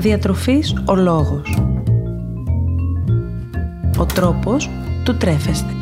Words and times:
Διατροφής 0.00 0.74
ο 0.84 0.94
λόγος. 0.94 1.58
Ο 3.98 4.06
τρόπος 4.06 4.70
του 5.04 5.16
τρέφεστε. 5.16 5.72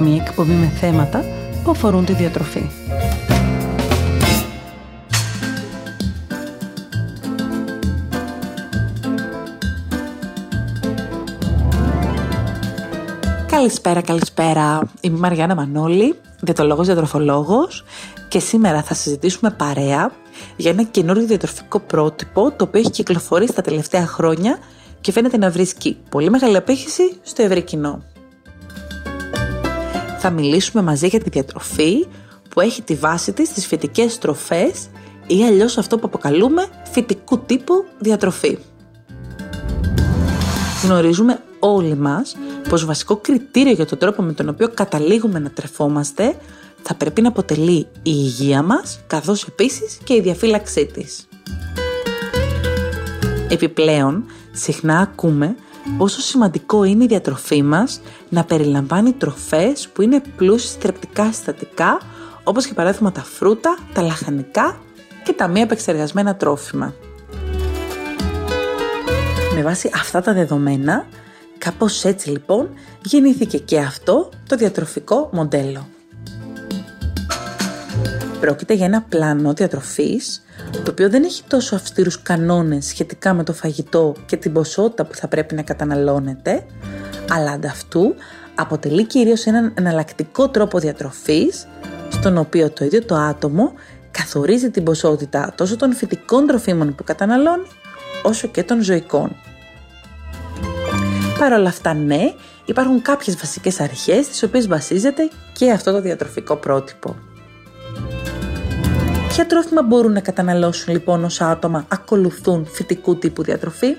Μία 0.00 0.22
εκπομπή 0.26 0.52
με 0.52 0.66
θέματα 0.66 1.24
που 1.64 1.70
αφορούν 1.70 2.04
τη 2.04 2.12
διατροφή. 2.12 2.66
Καλησπέρα, 13.46 14.00
καλησπέρα. 14.00 14.88
Είμαι 15.00 15.16
η 15.16 15.20
Μαριάννα 15.20 15.54
Μανώλη, 15.54 16.14
διατολόγος 16.40 16.86
διατροφολόγος 16.86 17.84
και 18.28 18.38
σήμερα 18.38 18.82
θα 18.82 18.94
συζητήσουμε 18.94 19.50
παρέα 19.50 20.12
για 20.56 20.70
ένα 20.70 20.82
καινούριο 20.82 21.26
διατροφικό 21.26 21.80
πρότυπο 21.80 22.50
το 22.50 22.64
οποίο 22.64 22.80
έχει 22.80 22.90
κυκλοφορήσει 22.90 23.52
τα 23.52 23.62
τελευταία 23.62 24.06
χρόνια 24.06 24.58
και 25.00 25.12
φαίνεται 25.12 25.36
να 25.36 25.50
βρίσκει 25.50 25.96
πολύ 26.08 26.30
μεγάλη 26.30 26.56
απέχηση 26.56 27.18
στο 27.22 27.42
ευρύ 27.42 27.62
κοινό. 27.62 28.02
Θα 30.18 30.30
μιλήσουμε 30.30 30.82
μαζί 30.82 31.06
για 31.06 31.20
τη 31.20 31.30
διατροφή 31.30 32.06
που 32.50 32.60
έχει 32.60 32.82
τη 32.82 32.94
βάση 32.94 33.32
της 33.32 33.48
στις 33.48 33.66
φυτικές 33.66 34.18
τροφές 34.18 34.88
ή 35.26 35.44
αλλιώς 35.44 35.78
αυτό 35.78 35.98
που 35.98 36.06
αποκαλούμε 36.06 36.66
φυτικού 36.90 37.38
τύπου 37.38 37.84
διατροφή. 37.98 38.58
Γνωρίζουμε 40.82 41.40
όλοι 41.58 41.96
μας 41.96 42.36
πως 42.68 42.84
βασικό 42.84 43.16
κριτήριο 43.16 43.72
για 43.72 43.86
τον 43.86 43.98
τρόπο 43.98 44.22
με 44.22 44.32
τον 44.32 44.48
οποίο 44.48 44.68
καταλήγουμε 44.74 45.38
να 45.38 45.50
τρεφόμαστε 45.50 46.36
θα 46.88 46.94
πρέπει 46.94 47.22
να 47.22 47.28
αποτελεί 47.28 47.78
η 47.78 47.88
υγεία 48.02 48.62
μας, 48.62 49.00
καθώς 49.06 49.44
επίσης 49.44 49.98
και 50.04 50.14
η 50.14 50.20
διαφύλαξή 50.20 50.86
της. 50.86 51.28
Επιπλέον, 53.48 54.24
συχνά 54.52 54.98
ακούμε 54.98 55.56
πόσο 55.98 56.20
σημαντικό 56.20 56.84
είναι 56.84 57.04
η 57.04 57.06
διατροφή 57.06 57.62
μας 57.62 58.00
να 58.28 58.44
περιλαμβάνει 58.44 59.12
τροφές 59.12 59.88
που 59.88 60.02
είναι 60.02 60.22
πλούσιες 60.36 60.72
θρεπτικά 60.72 61.32
συστατικά, 61.32 62.00
όπως 62.44 62.64
για 62.64 62.74
παράδειγμα 62.74 63.12
τα 63.12 63.22
φρούτα, 63.22 63.78
τα 63.92 64.02
λαχανικά 64.02 64.80
και 65.24 65.32
τα 65.32 65.48
μη 65.48 65.60
επεξεργασμένα 65.60 66.36
τρόφιμα. 66.36 66.94
Με 69.54 69.62
βάση 69.62 69.90
αυτά 69.94 70.20
τα 70.20 70.32
δεδομένα, 70.32 71.06
κάπως 71.58 72.04
έτσι 72.04 72.30
λοιπόν 72.30 72.68
γεννήθηκε 73.04 73.58
και 73.58 73.78
αυτό 73.78 74.28
το 74.48 74.56
διατροφικό 74.56 75.28
μοντέλο. 75.32 75.86
Πρόκειται 78.40 78.74
για 78.74 78.86
ένα 78.86 79.02
πλάνο 79.08 79.52
διατροφής, 79.52 80.44
το 80.72 80.90
οποίο 80.90 81.10
δεν 81.10 81.24
έχει 81.24 81.42
τόσο 81.48 81.74
αυστηρούς 81.74 82.22
κανόνες 82.22 82.86
σχετικά 82.86 83.34
με 83.34 83.44
το 83.44 83.52
φαγητό 83.52 84.14
και 84.26 84.36
την 84.36 84.52
ποσότητα 84.52 85.04
που 85.04 85.14
θα 85.14 85.28
πρέπει 85.28 85.54
να 85.54 85.62
καταναλώνεται, 85.62 86.66
αλλά 87.30 87.50
ανταυτού 87.50 88.14
αποτελεί 88.54 89.06
κυρίως 89.06 89.44
έναν 89.46 89.72
εναλλακτικό 89.78 90.48
τρόπο 90.48 90.78
διατροφής, 90.78 91.66
στον 92.10 92.36
οποίο 92.36 92.70
το 92.70 92.84
ίδιο 92.84 93.04
το 93.04 93.14
άτομο 93.14 93.72
καθορίζει 94.10 94.70
την 94.70 94.82
ποσότητα 94.82 95.52
τόσο 95.56 95.76
των 95.76 95.94
φυτικών 95.94 96.46
τροφίμων 96.46 96.94
που 96.94 97.04
καταναλώνει, 97.04 97.66
όσο 98.22 98.48
και 98.48 98.62
των 98.62 98.82
ζωικών. 98.82 99.36
Παρ' 101.38 101.52
όλα 101.52 101.68
αυτά, 101.68 101.94
ναι, 101.94 102.32
υπάρχουν 102.64 103.02
κάποιες 103.02 103.36
βασικές 103.36 103.80
αρχές 103.80 104.24
στις 104.24 104.42
οποίες 104.42 104.66
βασίζεται 104.66 105.30
και 105.52 105.70
αυτό 105.70 105.92
το 105.92 106.00
διατροφικό 106.00 106.56
πρότυπο. 106.56 107.16
Ποια 109.36 109.46
τρόφιμα 109.46 109.82
μπορούν 109.82 110.12
να 110.12 110.20
καταναλώσουν 110.20 110.92
λοιπόν 110.92 111.24
όσα 111.24 111.50
άτομα 111.50 111.84
ακολουθούν 111.88 112.66
φυτικού 112.66 113.16
τύπου 113.16 113.42
διατροφή; 113.42 113.94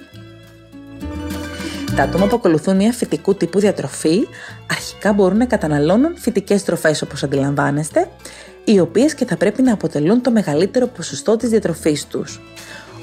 Τα 1.95 2.03
άτομα 2.03 2.28
που 2.28 2.35
ακολουθούν 2.35 2.75
μια 2.75 2.91
φυτικού 2.91 3.35
τύπου 3.35 3.59
διατροφή 3.59 4.28
αρχικά 4.72 5.13
μπορούν 5.13 5.38
να 5.38 5.45
καταναλώνουν 5.45 6.17
φυτικές 6.17 6.63
τροφές 6.63 7.01
όπως 7.01 7.23
αντιλαμβάνεστε, 7.23 8.09
οι 8.63 8.79
οποίες 8.79 9.13
και 9.13 9.25
θα 9.25 9.38
πρέπει 9.38 9.62
να 9.62 9.73
αποτελούν 9.73 10.22
το 10.22 10.31
μεγαλύτερο 10.31 10.88
ποσοστό 10.88 11.38
της 11.38 11.50
διατροφής 11.50 12.07
τους 12.07 12.39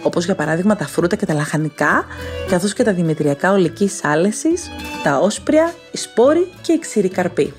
όπως 0.03 0.25
για 0.25 0.35
παράδειγμα 0.35 0.77
τα 0.77 0.87
φρούτα 0.87 1.17
και 1.17 1.27
τα 1.27 1.35
λαχανικά, 1.35 2.05
καθώς 2.49 2.73
και 2.73 2.83
τα 2.83 2.93
δημητριακά 2.93 3.53
ολικής 3.53 4.05
άλεσης, 4.05 4.71
τα 5.03 5.19
όσπρια, 5.19 5.73
οι 5.93 5.97
σπόροι 5.97 6.53
και 6.63 6.73
οι 6.73 6.79
ξηροί 6.79 7.09
καρποί. 7.09 7.53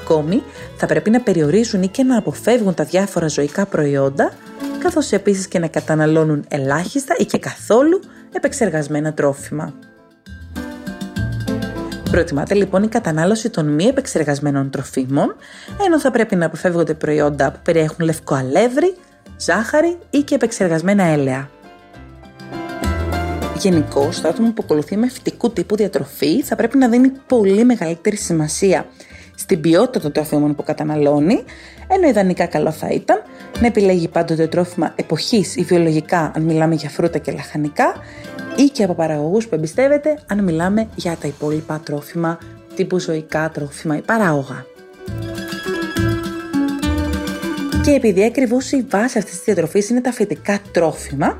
Ακόμη, 0.00 0.42
θα 0.76 0.86
πρέπει 0.86 1.10
να 1.10 1.20
περιορίζουν 1.20 1.82
ή 1.82 1.88
και 1.88 2.02
να 2.02 2.18
αποφεύγουν 2.18 2.74
τα 2.74 2.84
διάφορα 2.84 3.28
ζωικά 3.28 3.66
προϊόντα, 3.66 4.32
καθώς 4.78 5.12
επίσης 5.12 5.48
και 5.48 5.58
να 5.58 5.66
καταναλώνουν 5.66 6.44
ελάχιστα 6.48 7.14
ή 7.18 7.24
και 7.24 7.38
καθόλου 7.38 8.00
επεξεργασμένα 8.32 9.12
τρόφιμα. 9.12 9.74
Προτιμάται 12.10 12.54
λοιπόν 12.54 12.82
η 12.82 12.88
κατανάλωση 12.88 13.50
των 13.50 13.66
μη 13.66 13.84
επεξεργασμένων 13.84 14.70
τροφίμων, 14.70 15.36
ενώ 15.86 16.00
θα 16.00 16.10
πρέπει 16.10 16.36
να 16.36 16.46
αποφεύγονται 16.46 16.94
προϊόντα 16.94 17.52
που 17.52 17.58
περιέχουν 17.64 18.04
λευκό 18.04 18.34
αλεύρι, 18.34 18.96
ζάχαρη 19.36 19.98
ή 20.10 20.18
και 20.18 20.34
επεξεργασμένα 20.34 21.02
έλαια. 21.02 21.50
Γενικώ, 23.58 24.08
το 24.22 24.28
άτομο 24.28 24.52
που 24.52 24.62
ακολουθεί 24.64 24.96
με 24.96 25.08
φυτικού 25.08 25.50
τύπου 25.50 25.76
διατροφή 25.76 26.42
θα 26.42 26.56
πρέπει 26.56 26.78
να 26.78 26.88
δίνει 26.88 27.12
πολύ 27.26 27.64
μεγαλύτερη 27.64 28.16
σημασία 28.16 28.86
στην 29.34 29.60
ποιότητα 29.60 30.00
των 30.00 30.12
τροφίμων 30.12 30.54
που 30.54 30.62
καταναλώνει, 30.62 31.44
ενώ 31.88 32.08
ιδανικά 32.08 32.46
καλό 32.46 32.70
θα 32.70 32.88
ήταν 32.88 33.22
να 33.60 33.66
επιλέγει 33.66 34.08
πάντοτε 34.08 34.46
τρόφιμα 34.46 34.92
εποχής 34.96 35.56
ή 35.56 35.62
βιολογικά, 35.62 36.32
αν 36.36 36.42
μιλάμε 36.42 36.74
για 36.74 36.88
φρούτα 36.88 37.18
και 37.18 37.32
λαχανικά, 37.32 37.94
ή 38.56 38.62
και 38.62 38.84
από 38.84 38.94
παραγωγούς 38.94 39.48
που 39.48 39.54
εμπιστεύεται, 39.54 40.18
αν 40.26 40.44
μιλάμε 40.44 40.88
για 40.94 41.16
τα 41.20 41.28
υπόλοιπα 41.28 41.80
τρόφιμα 41.84 42.38
τύπου 42.74 42.98
ζωικά 42.98 43.50
τρόφιμα 43.50 43.96
ή 43.96 44.00
παράγωγα. 44.00 44.66
Και 47.84 47.90
επειδή 47.90 48.24
ακριβώς 48.24 48.72
η 48.72 48.86
βάση 48.90 49.18
αυτής 49.18 49.34
της 49.34 49.44
διατροφής 49.44 49.88
είναι 49.88 50.00
τα 50.00 50.12
φυτικά 50.12 50.58
τρόφιμα, 50.72 51.36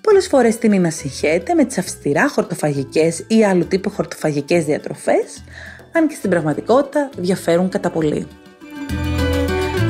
πολλές 0.00 0.26
φορές 0.26 0.58
τίνει 0.58 0.78
να 0.78 0.90
συγχαίεται 0.90 1.54
με 1.54 1.64
τις 1.64 1.78
αυστηρά 1.78 2.28
χορτοφαγικές 2.28 3.24
ή 3.26 3.44
άλλου 3.44 3.66
τύπου 3.66 3.90
χορτοφαγικές 3.90 4.64
διατροφές, 4.64 5.44
αν 5.96 6.08
και 6.08 6.14
στην 6.14 6.30
πραγματικότητα 6.30 7.10
διαφέρουν 7.18 7.68
κατά 7.68 7.90
πολύ. 7.90 8.26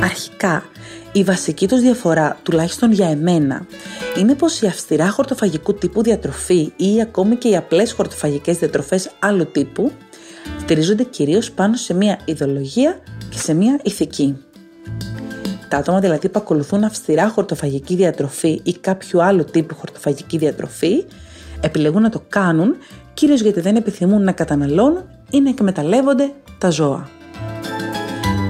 Αρχικά, 0.02 0.64
η 1.12 1.22
βασική 1.22 1.68
τους 1.68 1.80
διαφορά, 1.80 2.38
τουλάχιστον 2.42 2.92
για 2.92 3.08
εμένα, 3.08 3.66
είναι 4.18 4.34
πως 4.34 4.60
η 4.60 4.66
αυστηρά 4.66 5.10
χορτοφαγικού 5.10 5.74
τύπου 5.74 6.02
διατροφή 6.02 6.72
ή 6.76 7.00
ακόμη 7.00 7.36
και 7.36 7.48
οι 7.48 7.56
απλές 7.56 7.92
χορτοφαγικές 7.92 8.58
διατροφές 8.58 9.10
άλλου 9.18 9.46
τύπου 9.46 9.92
στηρίζονται 10.60 11.04
κυρίως 11.04 11.50
πάνω 11.50 11.76
σε 11.76 11.94
μια 11.94 12.18
ιδεολογία 12.24 12.98
και 13.30 13.38
σε 13.38 13.54
μια 13.54 13.80
ηθική. 13.82 14.36
Τα 15.68 15.76
άτομα 15.76 16.00
δηλαδή 16.00 16.28
που 16.28 16.38
ακολουθούν 16.38 16.84
αυστηρά 16.84 17.28
χορτοφαγική 17.28 17.94
διατροφή 17.94 18.60
ή 18.62 18.72
κάποιο 18.72 19.20
άλλο 19.20 19.44
τύπου 19.44 19.74
χορτοφαγική 19.74 20.38
διατροφή 20.38 21.04
επιλέγουν 21.60 22.02
να 22.02 22.10
το 22.10 22.22
κάνουν 22.28 22.76
κυρίως 23.14 23.40
γιατί 23.40 23.60
δεν 23.60 23.76
επιθυμούν 23.76 24.22
να 24.24 24.32
καταναλώνουν 24.32 25.13
ή 25.34 25.40
να 25.40 25.48
εκμεταλλεύονται 25.48 26.32
τα 26.58 26.70
ζώα. 26.70 27.08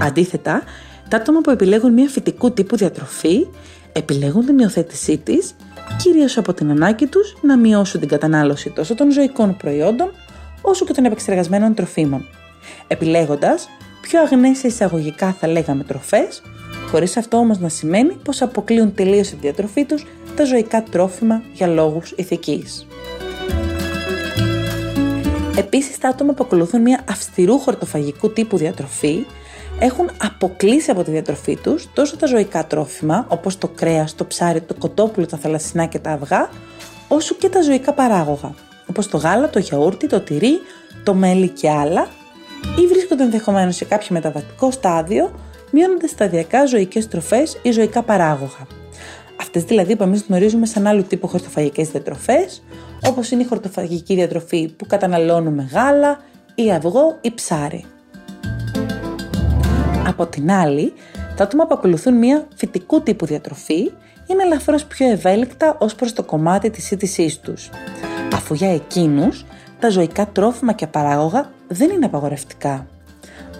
Αντίθετα, 0.02 0.62
τα 1.08 1.16
άτομα 1.16 1.40
που 1.40 1.50
επιλέγουν 1.50 1.92
μια 1.92 2.08
φυτικού 2.08 2.52
τύπου 2.52 2.76
διατροφή 2.76 3.46
επιλέγουν 3.92 4.46
την 4.46 4.58
υιοθέτησή 4.58 5.18
της 5.18 5.54
κυρίως 5.96 6.36
από 6.36 6.54
την 6.54 6.70
ανάγκη 6.70 7.06
τους 7.06 7.36
να 7.42 7.56
μειώσουν 7.56 8.00
την 8.00 8.08
κατανάλωση 8.08 8.70
τόσο 8.70 8.94
των 8.94 9.12
ζωικών 9.12 9.56
προϊόντων 9.56 10.10
όσο 10.62 10.84
και 10.84 10.92
των 10.92 11.04
επεξεργασμένων 11.04 11.74
τροφίμων, 11.74 12.26
επιλέγοντας 12.86 13.68
πιο 14.00 14.20
αγνές 14.20 14.62
εισαγωγικά 14.62 15.32
θα 15.32 15.48
λέγαμε 15.48 15.84
τροφές 15.84 16.42
χωρίς 16.90 17.16
αυτό 17.16 17.36
όμως 17.36 17.58
να 17.58 17.68
σημαίνει 17.68 18.16
πως 18.24 18.42
αποκλείουν 18.42 18.94
τελείως 18.94 19.28
τη 19.28 19.36
διατροφή 19.36 19.84
τους 19.84 20.06
τα 20.36 20.44
ζωικά 20.44 20.82
τρόφιμα 20.82 21.42
για 21.52 21.66
λόγους 21.66 22.12
ηθικής. 22.16 22.86
Επίσης, 25.56 25.98
τα 25.98 26.08
άτομα 26.08 26.32
που 26.32 26.44
ακολουθούν 26.44 26.80
μια 26.80 27.00
αυστηρού 27.10 27.58
χορτοφαγικού 27.58 28.32
τύπου 28.32 28.56
διατροφή 28.56 29.26
έχουν 29.78 30.10
αποκλείσει 30.22 30.90
από 30.90 31.02
τη 31.02 31.10
διατροφή 31.10 31.56
τους 31.56 31.88
τόσο 31.92 32.16
τα 32.16 32.26
ζωικά 32.26 32.66
τρόφιμα, 32.66 33.26
όπως 33.28 33.58
το 33.58 33.68
κρέας, 33.68 34.14
το 34.14 34.24
ψάρι, 34.24 34.60
το 34.60 34.74
κοτόπουλο, 34.74 35.26
τα 35.26 35.36
θαλασσινά 35.36 35.86
και 35.86 35.98
τα 35.98 36.10
αυγά, 36.10 36.48
όσο 37.08 37.34
και 37.34 37.48
τα 37.48 37.62
ζωικά 37.62 37.92
παράγωγα, 37.92 38.54
όπως 38.86 39.08
το 39.08 39.16
γάλα, 39.16 39.50
το 39.50 39.58
γιαούρτι, 39.58 40.06
το 40.06 40.20
τυρί, 40.20 40.58
το 41.04 41.14
μέλι 41.14 41.48
και 41.48 41.70
άλλα, 41.70 42.08
ή 42.82 42.86
βρίσκονται 42.86 43.22
ενδεχομένως 43.22 43.76
σε 43.76 43.84
κάποιο 43.84 44.08
μεταβατικό 44.10 44.70
στάδιο 44.70 45.30
μειώνονται 45.70 46.06
σταδιακά 46.06 46.66
ζωικές 46.66 47.08
τροφές 47.08 47.58
ή 47.62 47.70
ζωικά 47.70 48.02
παράγωγα. 48.02 48.66
Αυτέ 49.56 49.66
δηλαδή 49.66 49.96
που 49.96 50.02
εμείς 50.02 50.24
γνωρίζουμε 50.28 50.66
σαν 50.66 50.86
άλλου 50.86 51.02
τύπου 51.02 51.28
χορτοφαγικές 51.28 51.90
διατροφές, 51.90 52.62
όπως 53.08 53.30
είναι 53.30 53.42
η 53.42 53.44
χορτοφαγική 53.44 54.14
διατροφή 54.14 54.68
που 54.68 54.86
καταναλώνουμε 54.86 55.68
γάλα 55.72 56.20
ή 56.54 56.72
αυγό 56.72 57.18
ή 57.20 57.34
ψάρι. 57.34 57.84
Από 60.06 60.26
την 60.26 60.50
άλλη, 60.50 60.92
Τα 61.36 61.44
άτομα 61.44 61.66
που 61.66 61.74
ακολουθούν 61.74 62.14
μια 62.14 62.46
φυτικού 62.54 63.02
τύπου 63.02 63.26
διατροφή 63.26 63.92
είναι 64.26 64.42
ελαφρώς 64.42 64.84
πιο 64.84 65.10
ευέλικτα 65.10 65.76
ως 65.78 65.94
προς 65.94 66.12
το 66.12 66.22
κομμάτι 66.22 66.70
της 66.70 66.84
σύντησής 66.84 67.40
τους, 67.40 67.70
αφού 68.34 68.54
για 68.54 68.74
εκείνους 68.74 69.44
τα 69.80 69.90
ζωικά 69.90 70.26
τρόφιμα 70.26 70.72
και 70.72 70.86
παράγωγα 70.86 71.50
δεν 71.68 71.90
είναι 71.90 72.06
απαγορευτικά. 72.06 72.86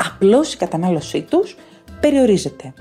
Απλώς 0.07 0.53
η 0.55 0.57
κατανάλωσή 0.57 1.23
τους 1.23 1.57
περιορίζεται 2.01 2.73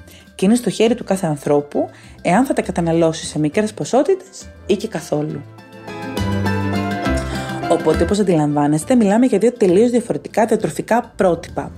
και 0.44 0.50
είναι 0.50 0.58
στο 0.58 0.70
χέρι 0.70 0.96
του 0.96 1.04
κάθε 1.04 1.28
ανθρώπου 1.28 1.90
εάν 2.22 2.46
θα 2.46 2.54
τα 2.54 2.62
καταναλώσει 2.62 3.26
σε 3.26 3.40
μικρές 3.40 3.74
ποσότητες 3.74 4.50
ή 4.66 4.76
και 4.76 4.88
καθόλου. 4.88 5.42
Οπότε, 7.70 8.04
όπως 8.04 8.20
αντιλαμβάνεστε, 8.20 8.96
μιλάμε 8.96 9.26
για 9.26 9.38
δύο 9.38 9.52
τελείως 9.54 9.90
διαφορετικά 9.90 10.46
διατροφικά 10.46 11.12
πρότυπα, 11.16 11.72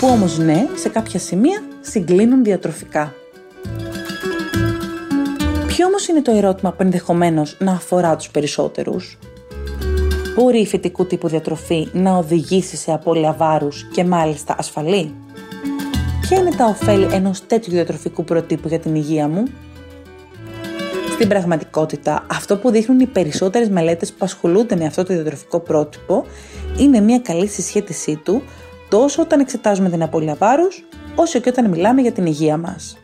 που 0.00 0.08
όμως 0.08 0.38
ναι, 0.38 0.66
σε 0.74 0.88
κάποια 0.88 1.18
σημεία 1.18 1.62
συγκλίνουν 1.80 2.44
διατροφικά. 2.44 3.14
Ποιο 5.66 5.86
όμως 5.86 6.08
είναι 6.08 6.22
το 6.22 6.30
ερώτημα 6.30 6.70
που 6.70 6.82
ενδεχομένως 6.82 7.56
να 7.60 7.72
αφορά 7.72 8.16
τους 8.16 8.30
περισσότερους; 8.30 9.18
Μπορεί 10.34 10.60
η 10.60 10.66
φυτικού 10.66 11.06
τύπου 11.06 11.28
διατροφή 11.28 11.88
να 11.92 12.16
οδηγήσει 12.16 12.76
σε 12.76 12.92
απώλεια 12.92 13.32
βάρους 13.32 13.88
και 13.92 14.04
μάλιστα 14.04 14.54
ασφαλή; 14.58 15.14
Ποια 16.28 16.38
είναι 16.38 16.54
τα 16.54 16.64
ωφέλη 16.64 17.08
ενός 17.12 17.46
τέτοιου 17.46 17.72
διατροφικού 17.72 18.24
προτύπου 18.24 18.68
για 18.68 18.78
την 18.78 18.94
υγεία 18.94 19.28
μου; 19.28 19.44
Στην 21.12 21.28
πραγματικότητα, 21.28 22.26
αυτό 22.30 22.56
που 22.56 22.70
δείχνουν 22.70 23.00
οι 23.00 23.06
περισσότερες 23.06 23.68
μελέτες 23.68 24.12
που 24.12 24.24
ασχολούνται 24.24 24.76
με 24.76 24.84
αυτό 24.84 25.04
το 25.04 25.14
διατροφικό 25.14 25.60
πρότυπο 25.60 26.24
είναι 26.78 27.00
μια 27.00 27.18
καλή 27.18 27.46
συσχέτισή 27.46 28.16
του 28.16 28.42
τόσο 28.88 29.22
όταν 29.22 29.40
εξετάζουμε 29.40 29.90
την 29.90 30.02
απώλεια 30.02 30.34
βάρους, 30.34 30.84
όσο 31.14 31.38
και 31.40 31.48
όταν 31.48 31.68
μιλάμε 31.68 32.00
για 32.00 32.12
την 32.12 32.26
υγεία 32.26 32.56
μας. 32.56 32.98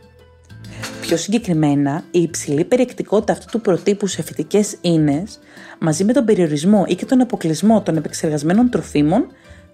Πιο 1.00 1.16
συγκεκριμένα, 1.16 2.05
η 2.11 2.23
υψηλή 2.23 2.64
περιεκτικότητα 2.64 3.32
αυτού 3.32 3.46
του 3.50 3.61
προτύπου 3.61 4.06
σε 4.06 4.23
φυτικές 4.23 4.76
ίνες, 4.81 5.38
μαζί 5.78 6.05
με 6.05 6.12
τον 6.12 6.25
περιορισμό 6.25 6.84
ή 6.88 6.94
και 6.94 7.05
τον 7.05 7.20
αποκλεισμό 7.20 7.82
των 7.82 7.96
επεξεργασμένων 7.96 8.70
τροφίμων, 8.70 9.26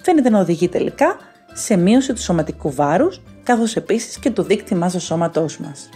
φαίνεται 0.02 0.31
να 0.31 0.40
οδηγεί 0.40 0.69
τελικά 0.69 1.16
σε 1.52 1.76
μείωση 1.76 2.12
του 2.12 2.20
σωματικού 2.20 2.72
βάρους, 2.72 3.20
καθώς 3.46 3.76
επίσης 3.76 4.19
και 4.19 4.31
του 4.31 4.43
δείκτη 4.43 4.75
μάζας 4.75 5.02
σώματός 5.02 5.58
μας. 5.58 5.88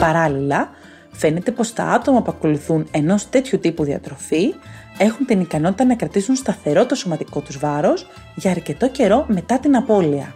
Παράλληλα, 0.00 0.70
φαίνεται 1.12 1.50
πως 1.50 1.72
τα 1.72 1.84
άτομα 1.84 2.22
που 2.22 2.32
ακολουθούν 2.36 2.88
ενός 2.90 3.28
τέτοιου 3.28 3.58
τύπου 3.58 3.84
διατροφή 3.84 4.54
έχουν 4.98 5.26
την 5.26 5.40
ικανότητα 5.40 5.84
να 5.84 5.94
κρατήσουν 5.94 6.34
σταθερό 6.34 6.86
το 6.86 6.94
σωματικό 6.94 7.40
τους 7.40 7.58
βάρος 7.58 8.06
για 8.34 8.50
αρκετό 8.50 8.88
καιρό 8.88 9.24
μετά 9.28 9.58
την 9.58 9.76
απώλεια. 9.76 10.32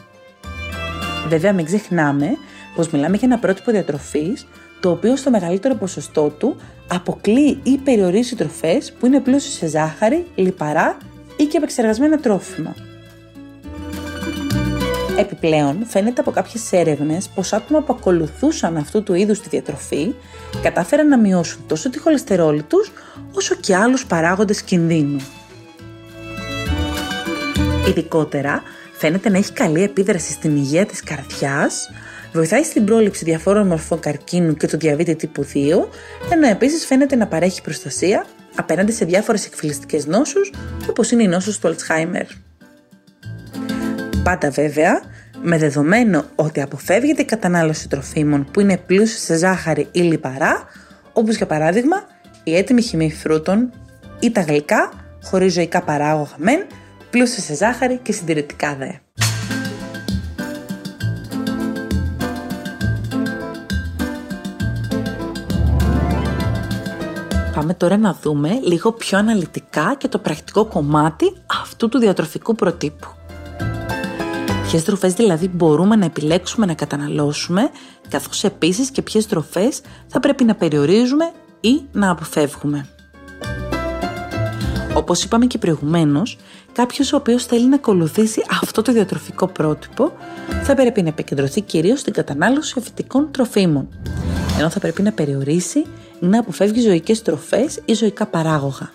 Βέβαια 1.29 1.53
μην 1.53 1.65
ξεχνάμε 1.65 2.37
πως 2.75 2.89
μιλάμε 2.89 3.17
για 3.17 3.29
ένα 3.29 3.39
πρότυπο 3.39 3.71
διατροφής 3.71 4.47
το 4.81 4.91
οποίο 4.91 5.17
στο 5.17 5.31
μεγαλύτερο 5.31 5.75
ποσοστό 5.75 6.29
του 6.29 6.57
αποκλείει 6.89 7.61
ή 7.62 7.79
περιορίζει 7.79 8.35
τροφές 8.35 8.93
που 8.93 9.07
είναι 9.07 9.21
πλούσιες 9.21 9.55
σε 9.55 9.67
ζάχαρη, 9.67 10.27
λιπαρά 10.35 10.97
ή 11.37 11.45
και 11.45 11.57
επεξεργασμένα 11.57 12.19
τρόφιμα. 12.19 12.86
Επιπλέον, 15.19 15.87
φαίνεται 15.87 16.21
από 16.21 16.31
κάποιες 16.31 16.73
έρευνες 16.73 17.29
πως 17.29 17.53
άτομα 17.53 17.81
που 17.81 17.97
ακολουθούσαν 17.99 18.77
αυτού 18.77 19.03
του 19.03 19.15
είδους 19.15 19.41
τη 19.41 19.49
διατροφή 19.49 20.15
κατάφεραν 20.63 21.09
να 21.09 21.19
μειώσουν 21.19 21.65
τόσο 21.67 21.91
τη 21.91 21.99
χολυστερόλη 21.99 22.63
τους 22.63 22.93
όσο 23.33 23.55
και 23.55 23.77
άλλους 23.77 24.07
παράγοντες 24.07 24.63
κινδύνου. 24.63 25.21
Ειδικότερα, 27.89 28.63
φαίνεται 28.93 29.29
να 29.29 29.39
έχει 29.39 29.53
καλή 29.53 29.83
επίδραση 29.83 30.33
στην 30.33 30.57
υγεία 30.57 30.87
της 30.87 31.03
καρδιάς, 31.03 31.91
βοηθάει 32.33 32.62
στην 32.62 32.85
πρόληψη 32.85 33.25
διαφόρων 33.25 33.67
μορφών 33.67 34.01
καρκίνου 34.01 34.55
και 34.55 34.67
του 34.67 34.77
διαβήτη 34.77 35.17
τύπου 35.17 35.47
2, 35.55 35.89
ενώ 36.33 36.47
επίσης 36.49 36.87
φαίνεται 36.87 37.17
να 37.17 37.27
παρέχει 37.27 37.62
προστασία 37.62 38.27
απέναντι 38.57 38.93
σε 38.93 39.05
διάφορες 39.05 39.47
εκφυλιστικές 39.47 40.07
νόσους, 40.07 40.53
όπως 40.89 41.11
είναι 41.11 41.23
η 41.23 41.29
νόσος 41.29 41.59
του 41.59 41.69
Αλτσχάιμερ. 41.69 42.27
Πάντα 44.26 44.50
βέβαια 44.50 45.02
με 45.43 45.58
δεδομένο 45.58 46.25
ότι 46.34 46.61
αποφεύγεται 46.61 47.23
η 47.23 47.25
κατανάλωση 47.25 47.88
τροφίμων 47.88 48.46
που 48.50 48.61
είναι 48.61 48.76
πλούσιοι 48.76 49.19
σε 49.19 49.37
ζάχαρη 49.37 49.88
ή 49.93 50.00
λιπαρά, 50.00 50.64
όπως 51.12 51.37
για 51.37 51.46
παράδειγμα 51.46 51.96
η 52.44 52.56
έτοιμη 52.56 52.82
χυμή 52.82 53.12
φρούτων 53.12 53.73
ή 54.20 54.31
τα 54.31 54.40
γλυκά 54.40 54.93
χωρίς 55.23 55.52
ζωικά 55.52 55.82
παράγωγα 55.82 56.34
μεν, 56.37 56.67
πλούσια 57.11 57.43
σε 57.43 57.55
ζάχαρη 57.55 57.99
και 58.02 58.12
συντηρητικά 58.12 58.76
δε. 58.76 58.90
Πάμε 67.55 67.75
τώρα 67.75 67.96
να 67.96 68.19
δούμε 68.23 68.49
λίγο 68.62 68.93
πιο 68.93 69.19
αναλυτικά 69.19 69.94
και 69.99 70.08
το 70.08 70.19
πρακτικό 70.19 70.64
κομμάτι 70.64 71.37
αυτού 71.62 71.88
του 71.88 71.99
διατροφικού 71.99 72.55
προτύπου. 72.55 73.08
Ποιες 74.67 74.85
τροφές 74.85 75.13
δηλαδή 75.13 75.49
μπορούμε 75.49 75.97
να 75.97 76.05
επιλέξουμε 76.05 76.67
να 76.67 76.75
καταναλώσουμε, 76.75 77.71
καθώς 78.09 78.45
επίσης 78.45 78.91
και 78.91 79.03
ποιες 79.03 79.27
τροφές 79.27 79.81
θα 80.07 80.21
πρέπει 80.21 80.45
να 80.45 80.55
περιορίζουμε 80.55 81.33
ή 81.61 81.81
να 81.93 82.11
αποφεύγουμε. 82.11 82.89
Όπως 84.95 85.25
είπαμε 85.25 85.47
και 85.47 85.59
προηγουμένως, 85.59 86.39
κάποιος 86.73 87.13
ο 87.13 87.17
οποίος 87.17 87.45
θέλει 87.45 87.67
να 87.67 87.75
ακολουθήσει 87.75 88.43
αυτό 88.63 88.83
το 88.83 88.93
διατροφικό 88.93 89.47
πρότυπο 89.47 90.13
θα 90.63 90.75
πρέπει 90.75 91.03
να 91.03 91.09
επικεντρωθεί 91.09 91.61
κυρίως 91.61 92.01
στην 92.01 92.12
κατανάλωση 92.12 92.81
φυτικών 92.81 93.29
τροφίμων, 93.31 93.89
ενώ 94.59 94.71
θα 94.71 94.81
πρέπει 94.81 95.03
να 95.03 95.12
περιορίσει 95.12 95.79
ή 95.79 95.87
να 96.27 96.39
αποφεύγει 96.39 96.81
ζωικές 96.81 97.23
τροφές 97.23 97.81
ή 97.85 97.95
ζωικά 97.95 98.27
παράγωγα, 98.27 98.91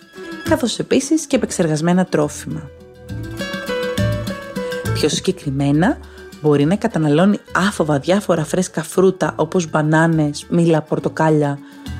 καθώς 0.48 0.78
επίσης 0.78 1.26
και 1.26 1.36
επεξεργασμένα 1.36 2.04
τρόφιμα. 2.04 2.70
Πιο 5.02 5.10
συγκεκριμένα, 5.10 5.98
μπορεί 6.42 6.64
να 6.64 6.76
καταναλώνει 6.76 7.38
άφοβα 7.52 7.98
διάφορα 7.98 8.44
φρέσκα 8.44 8.82
φρούτα 8.82 9.34
όπως 9.36 9.70
μπανάνες, 9.70 10.46
μήλα, 10.50 10.82
πορτοκάλια, 10.82 11.58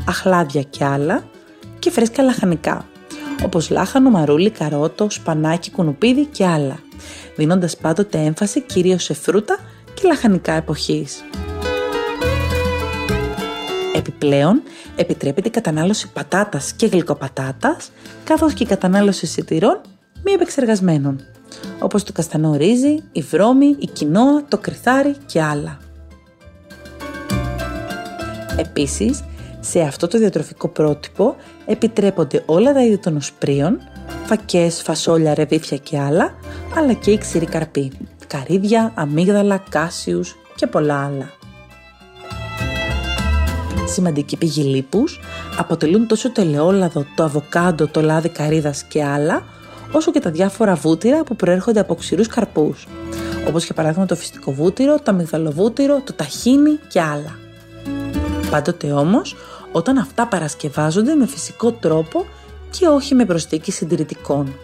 αχλάδια 0.09 0.63
και 0.63 0.85
άλλα 0.85 1.25
και 1.79 1.91
φρέσκα 1.91 2.23
λαχανικά 2.23 2.87
όπως 3.45 3.71
λάχανο, 3.71 4.11
μαρούλι, 4.11 4.51
καρότο, 4.51 5.11
σπανάκι, 5.11 5.71
κουνουπίδι 5.71 6.25
και 6.25 6.47
άλλα, 6.47 6.79
δίνοντας 7.37 7.77
πάντοτε 7.77 8.19
έμφαση 8.19 8.61
κυρίως 8.61 9.03
σε 9.03 9.15
φρούτα 9.15 9.59
και 9.95 10.03
λαχανικά 10.07 10.53
εποχής. 10.53 11.25
Επιπλέον, 13.94 14.63
επιτρέπεται 14.97 15.49
η 15.49 15.51
κατανάλωση 15.51 16.11
πατάτας 16.13 16.73
και 16.73 16.87
γλυκοπατάτας, 16.87 17.91
καθώς 18.25 18.53
και 18.53 18.63
η 18.63 18.67
κατανάλωση 18.67 19.27
σιτηρών 19.27 19.81
μη 20.25 20.32
επεξεργασμένων 20.32 21.21
όπως 21.79 22.03
το 22.03 22.13
καστανό 22.13 22.56
ρύζι, 22.56 23.03
η 23.13 23.21
βρώμη, 23.21 23.77
η 23.79 23.87
κοινόα, 23.87 24.44
το 24.49 24.59
κρυθάρι 24.59 25.15
και 25.27 25.43
άλλα. 25.43 25.79
Επίσης, 28.56 29.25
σε 29.61 29.81
αυτό 29.81 30.06
το 30.06 30.19
διατροφικό 30.19 30.69
πρότυπο 30.69 31.37
επιτρέπονται 31.67 32.43
όλα 32.47 32.73
τα 32.73 32.85
είδη 32.85 32.99
των 32.99 33.17
οσπρίων, 33.17 33.79
φακές, 34.25 34.82
φασόλια, 34.82 35.35
ρεβίθια 35.35 35.77
και 35.77 35.99
άλλα, 35.99 36.35
αλλά 36.77 36.93
και 36.93 37.11
η 37.11 37.19
ξηρή 37.19 37.47
καρπή, 37.47 37.93
καρύδια, 38.27 38.93
αμύγδαλα, 38.94 39.63
κάσιους 39.69 40.37
και 40.55 40.67
πολλά 40.67 41.05
άλλα. 41.05 41.31
Σημαντική 43.87 44.37
πηγή 44.37 44.63
λίπους 44.63 45.21
αποτελούν 45.59 46.06
τόσο 46.06 46.32
το 46.32 46.41
ελαιόλαδο, 46.41 47.06
το 47.17 47.23
αβοκάντο, 47.23 47.87
το 47.87 48.03
λάδι 48.03 48.29
καρύδας 48.29 48.82
και 48.82 49.05
άλλα, 49.05 49.43
όσο 49.93 50.11
και 50.11 50.20
τα 50.20 50.31
διάφορα 50.31 50.75
βούτυρα 50.75 51.25
που 51.25 51.37
προέρχονται 51.37 51.81
από 51.81 51.94
ξηρούς 51.94 52.27
καρπούς, 52.27 52.87
όπως 53.49 53.65
για 53.65 53.75
παράδειγμα 53.75 54.06
το 54.06 54.17
φυστικό 54.17 54.53
βούτυρο, 54.53 54.96
το 54.96 55.05
αμυγδαλοβούτυρο, 55.05 56.01
το 56.05 56.13
ταχίνι 56.13 56.79
και 56.89 57.01
άλλα. 57.01 57.39
Πάντοτε 58.51 58.93
όμως, 58.93 59.37
όταν 59.72 59.99
αυτά 59.99 60.27
παρασκευάζονται 60.27 61.15
με 61.15 61.27
φυσικό 61.27 61.72
τρόπο 61.72 62.27
και 62.70 62.87
όχι 62.87 63.15
με 63.15 63.25
προσθήκη 63.25 63.72
συντηρητικών. 63.72 64.55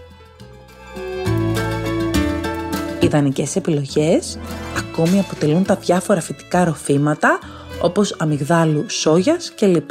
Ιδανικές 3.00 3.56
επιλογές 3.56 4.38
ακόμη 4.78 5.18
αποτελούν 5.18 5.64
τα 5.64 5.74
διάφορα 5.74 6.20
φυτικά 6.20 6.64
ροφήματα 6.64 7.38
όπως 7.80 8.14
αμυγδάλου 8.18 8.84
σόγιας 8.88 9.52
κλπ. 9.54 9.90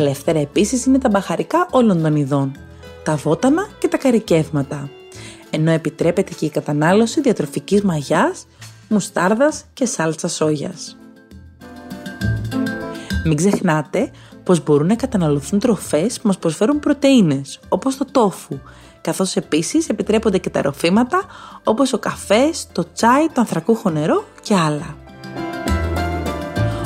Ελεύθερα 0.00 0.38
επίσης 0.38 0.84
είναι 0.84 0.98
τα 0.98 1.08
μπαχαρικά 1.08 1.66
όλων 1.70 2.02
των 2.02 2.16
ειδών, 2.16 2.56
τα 3.02 3.16
βότανα 3.16 3.68
και 3.78 3.88
τα 3.88 3.96
καρικεύματα, 3.96 4.90
ενώ 5.50 5.70
επιτρέπεται 5.70 6.34
και 6.34 6.44
η 6.44 6.50
κατανάλωση 6.50 7.20
διατροφικής 7.20 7.82
μαγιάς, 7.82 8.46
μουστάρδας 8.88 9.64
και 9.72 9.86
σάλτσας 9.86 10.34
σόγιας. 10.34 10.96
Μην 13.24 13.36
ξεχνάτε 13.36 14.10
πως 14.44 14.62
μπορούν 14.62 14.86
να 14.86 14.94
καταναλωθούν 14.94 15.58
τροφές 15.58 16.20
που 16.20 16.26
μας 16.26 16.38
προσφέρουν 16.38 16.80
πρωτεΐνες, 16.80 17.60
όπως 17.68 17.96
το 17.96 18.04
τόφου, 18.10 18.58
καθώς 19.00 19.36
επίσης 19.36 19.88
επιτρέπονται 19.88 20.38
και 20.38 20.50
τα 20.50 20.62
ροφήματα 20.62 21.24
όπως 21.64 21.92
ο 21.92 21.98
καφές, 21.98 22.66
το 22.72 22.92
τσάι, 22.92 23.26
το 23.26 23.40
ανθρακούχο 23.40 23.90
νερό 23.90 24.24
και 24.42 24.54
άλλα. 24.54 24.96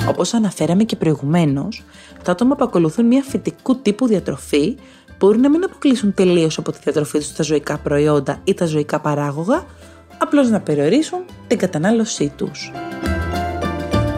Όπως 0.09 0.35
αναφέραμε 0.35 0.85
και 0.85 0.97
προηγουμένως, 0.97 1.83
τα 2.25 2.33
άτομα 2.33 2.57
που 2.57 2.65
ακολουθούν 2.65 3.07
μια 3.07 3.23
φυτικού 3.23 3.77
τύπου 3.77 4.07
διατροφή 4.07 4.77
μπορούν 5.19 5.41
να 5.41 5.51
μην 5.51 5.65
αποκλείσουν 5.65 6.15
τελείως 6.15 6.59
από 6.59 6.73
τη 6.73 6.79
διατροφή 6.83 7.19
τους 7.19 7.33
τα 7.33 7.43
ζωικά 7.43 7.79
προϊόντα 7.79 8.41
ή 8.45 8.55
τα 8.55 8.67
ζωικά 8.67 9.01
παράγωγα, 9.01 9.65
απλώς 10.19 10.51
να 10.51 10.61
περιορίσουν 10.61 11.19
την 11.47 11.59
κατανάλωσή 11.59 12.33
τους. 12.37 12.73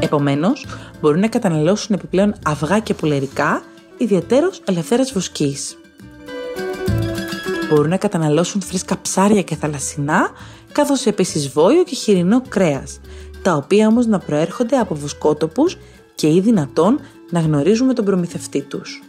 Επομένως, 0.01 0.67
μπορούν 1.01 1.21
να 1.21 1.29
καταναλώσουν 1.29 1.95
επιπλέον 1.95 2.35
αυγά 2.45 2.79
και 2.79 2.95
πουλερικά, 2.95 3.63
ιδιαίτερως 3.97 4.61
ελευθέρας 4.65 5.13
βοσκής. 5.13 5.79
Μπορούν 7.69 7.89
να 7.89 7.97
καταναλώσουν 7.97 8.63
φρέσκα 8.63 9.01
ψάρια 9.03 9.43
και 9.43 9.55
θαλασσινά, 9.55 10.31
καθώς 10.73 11.07
επίσης 11.07 11.49
βόλιο 11.49 11.85
και 11.85 11.95
χοιρινό 11.95 12.43
κρέας, 12.49 13.01
τα 13.43 13.55
οποία 13.55 13.87
όμως 13.87 14.07
να 14.07 14.19
προέρχονται 14.19 14.77
από 14.77 14.95
βοσκότοπους 14.95 15.77
και 16.15 16.27
ή 16.27 16.41
δυνατόν 16.41 17.01
να 17.31 17.41
γνωρίζουμε 17.41 17.93
τον 17.93 18.05
προμηθευτή 18.05 18.61
τους. 18.61 19.03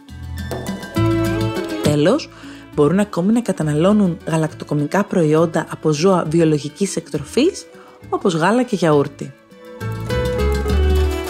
Τέλος, 1.82 2.30
μπορούν 2.74 2.98
ακόμη 2.98 3.32
να 3.32 3.40
καταναλώνουν 3.40 4.18
γαλακτοκομικά 4.26 5.04
προϊόντα 5.04 5.66
από 5.70 5.92
ζώα 5.92 6.24
βιολογικής 6.28 6.96
εκτροφής, 6.96 7.66
όπως 8.08 8.34
γάλα 8.34 8.62
και 8.62 8.76
γιαούρτι. 8.76 9.32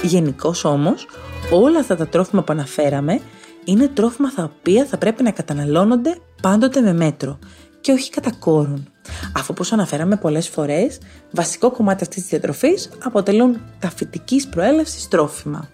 Γενικώς 0.02 0.64
όμως, 0.64 1.07
όλα 1.50 1.78
αυτά 1.78 1.97
τα 1.97 2.07
τρόφιμα 2.07 2.42
που 2.42 2.52
αναφέραμε 2.52 3.21
είναι 3.64 3.88
τρόφιμα 3.88 4.33
τα 4.35 4.42
οποία 4.42 4.85
θα 4.85 4.99
πρέπει 4.99 5.23
να 5.23 5.30
καταναλώνονται 5.30 6.18
πάντοτε 6.42 6.80
με 6.80 6.92
μέτρο 6.92 7.38
και 7.80 7.92
όχι 7.92 8.11
κατά 8.11 8.33
κόρον. 8.38 8.92
Αφού 9.37 9.47
όπως 9.50 9.73
αναφέραμε 9.73 10.16
πολλές 10.16 10.49
φορές, 10.49 10.99
βασικό 11.30 11.71
κομμάτι 11.71 12.02
αυτής 12.02 12.21
της 12.21 12.30
διατροφής 12.30 12.90
αποτελούν 13.04 13.61
τα 13.78 13.90
φυτικής 13.90 14.49
προέλευσης 14.49 15.09
τρόφιμα. 15.09 15.68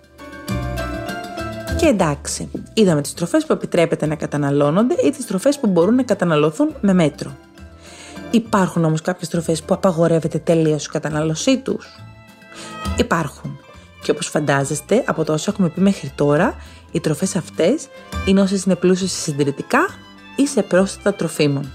Και 1.85 1.91
εντάξει, 1.91 2.51
είδαμε 2.75 3.01
τις 3.01 3.15
τροφές 3.15 3.47
που 3.47 3.53
επιτρέπεται 3.53 4.07
να 4.07 4.15
καταναλώνονται 4.15 4.95
ή 5.07 5.11
τις 5.11 5.27
τροφές 5.27 5.59
που 5.59 5.67
μπορούν 5.67 5.95
να 5.95 6.03
καταναλωθούν 6.03 6.75
με 6.81 6.93
μέτρο. 6.93 7.37
Υπάρχουν 8.31 8.85
όμως 8.85 9.01
κάποιες 9.01 9.29
τροφές 9.29 9.63
που 9.63 9.75
απαγορεύεται 9.75 10.39
τελείως 10.39 10.87
η 10.87 10.89
κατανάλωσή 10.89 11.59
τους. 11.59 11.87
Υπάρχουν. 12.99 13.59
Και 14.03 14.11
όπως 14.11 14.29
φαντάζεστε, 14.29 15.03
από 15.07 15.25
το 15.25 15.33
όσο 15.33 15.51
έχουμε 15.51 15.69
πει 15.69 15.81
μέχρι 15.81 16.13
τώρα, 16.15 16.55
οι 16.93 17.01
τροφές 17.01 17.37
αυτές 17.37 17.87
είναι 18.27 18.41
όσες 18.41 18.65
είναι 18.65 18.77
πλούσιες 18.77 19.11
σε 19.11 19.19
συντηρητικά 19.19 19.87
ή 20.37 20.47
σε 20.47 20.63
πρόσθετα 20.63 21.15
τροφίμων. 21.15 21.73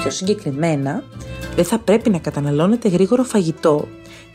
Πιο 0.00 0.10
συγκεκριμένα, 0.10 1.02
δεν 1.56 1.64
θα 1.64 1.78
πρέπει 1.78 2.10
να 2.10 2.18
καταναλώνετε 2.18 2.88
γρήγορο 2.88 3.22
φαγητό 3.22 3.88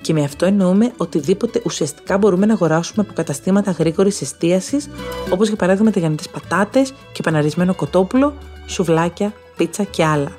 και 0.03 0.13
με 0.13 0.23
αυτό 0.23 0.45
εννοούμε 0.45 0.91
οτιδήποτε 0.97 1.61
ουσιαστικά 1.65 2.17
μπορούμε 2.17 2.45
να 2.45 2.53
αγοράσουμε 2.53 3.05
από 3.07 3.13
καταστήματα 3.13 3.71
γρήγορης 3.71 4.21
εστίασης, 4.21 4.89
όπως 5.29 5.47
για 5.47 5.57
παράδειγμα 5.57 5.91
τηγανιτέ 5.91 6.23
πατάτες 6.31 6.93
και 7.11 7.21
παναρισμένο 7.23 7.75
κοτόπουλο, 7.75 8.33
σουβλάκια, 8.65 9.33
πίτσα 9.57 9.83
και 9.83 10.05
άλλα. 10.05 10.31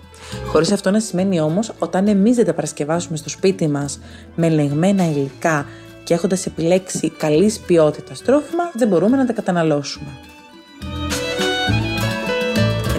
Χωρίς 0.47 0.73
αυτό 0.73 0.91
να 0.91 1.01
σημαίνει 1.01 1.41
όμως 1.41 1.73
όταν 1.79 2.09
εμείς 2.09 2.37
δεν 2.37 2.45
τα 2.45 2.55
παρασκευάσουμε 2.55 3.17
στο 3.17 3.29
σπίτι 3.29 3.69
μας 3.69 4.01
με 4.35 4.47
ελεγμένα 4.47 5.11
υλικά 5.11 5.67
και 6.05 6.15
έχοντας 6.15 6.47
επιλέξει 6.47 7.11
καλής 7.11 7.59
ποιότητας 7.59 8.23
τρόφιμα, 8.23 8.71
δεν 8.75 8.89
μπορούμε 8.89 9.17
να 9.17 9.27
τα 9.27 9.33
καταναλώσουμε. 9.33 10.09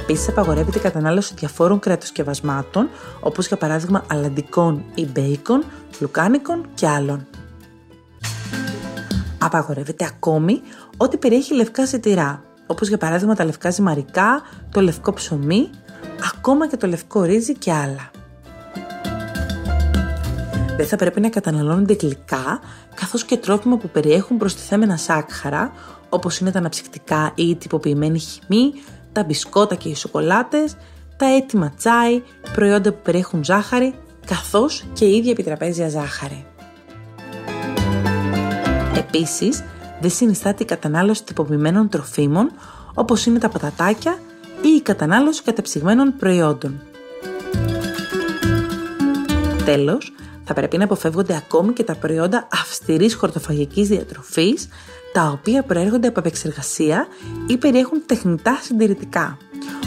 Επίσης, 0.07 0.27
απαγορεύεται 0.27 0.77
η 0.77 0.81
κατανάλωση 0.81 1.33
διαφόρων 1.37 1.79
κρεατοσκευασμάτων, 1.79 2.89
όπως 3.19 3.47
για 3.47 3.57
παράδειγμα 3.57 4.03
αλαντικών 4.07 4.83
ή 4.95 5.05
μπέικον, 5.05 5.63
λουκάνικων 5.99 6.65
και 6.73 6.87
άλλων. 6.87 7.27
Απαγορεύεται 9.37 10.05
ακόμη 10.05 10.61
ό,τι 10.97 11.17
περιέχει 11.17 11.53
λευκά 11.53 11.85
σιτηρά, 11.85 12.43
όπως 12.67 12.87
για 12.87 12.97
παράδειγμα 12.97 13.35
τα 13.35 13.45
λευκά 13.45 13.69
ζυμαρικά, 13.69 14.41
το 14.71 14.81
λευκό 14.81 15.13
ψωμί, 15.13 15.69
ακόμα 16.35 16.67
και 16.67 16.77
το 16.77 16.87
λευκό 16.87 17.21
ρύζι 17.21 17.53
και 17.53 17.71
άλλα. 17.71 18.11
Δεν 20.77 20.87
θα 20.87 20.95
πρέπει 20.95 21.19
να 21.19 21.29
καταναλώνονται 21.29 21.93
γλυκά, 22.01 22.59
καθώς 22.95 23.23
και 23.23 23.37
τρόφιμα 23.37 23.77
που 23.77 23.89
περιέχουν 23.89 24.37
προστιθέμενα 24.37 24.97
σάκχαρα, 24.97 25.71
όπως 26.09 26.39
είναι 26.39 26.51
τα 26.51 26.59
αναψυκτικά 26.59 27.31
ή 27.35 27.49
η 27.49 27.55
τυποποιημένη 27.55 28.19
χυμή, 28.19 28.73
τα 29.15 29.23
μπισκότα 29.23 29.75
και 29.75 29.89
οι 29.89 29.95
σοκολάτες, 29.95 30.75
τα 31.17 31.25
έτοιμα 31.25 31.73
τσάι, 31.77 32.21
προϊόντα 32.53 32.91
που 32.91 33.01
περιέχουν 33.03 33.43
ζάχαρη, 33.43 33.93
καθώς 34.25 34.83
και 34.93 35.05
η 35.05 35.15
ίδια 35.15 35.31
επιτραπέζια 35.31 35.89
ζάχαρη. 35.89 36.45
Επίσης, 38.97 39.63
δεν 40.01 40.09
συνιστάται 40.09 40.63
η 40.63 40.65
κατανάλωση 40.65 41.23
τυποποιημένων 41.23 41.89
τροφίμων, 41.89 42.51
όπως 42.93 43.25
είναι 43.25 43.39
τα 43.39 43.49
πατατάκια 43.49 44.19
ή 44.61 44.67
η 44.67 44.81
κατανάλωση 44.81 45.43
κατεψυγμένων 45.43 46.15
προϊόντων. 46.17 46.81
Τέλος, 49.65 50.13
θα 50.45 50.53
πρέπει 50.53 50.77
να 50.77 50.83
αποφεύγονται 50.83 51.35
ακόμη 51.35 51.73
και 51.73 51.83
τα 51.83 51.95
προϊόντα 51.95 52.47
αυστηρής 52.51 53.15
χορτοφαγικής 53.15 53.87
διατροφής, 53.87 54.67
τα 55.13 55.29
οποία 55.33 55.63
προέρχονται 55.63 56.07
από 56.07 56.19
επεξεργασία 56.19 57.07
ή 57.47 57.57
περιέχουν 57.57 58.01
τεχνητά 58.05 58.59
συντηρητικά, 58.61 59.37